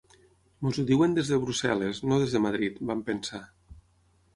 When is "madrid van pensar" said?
2.49-3.49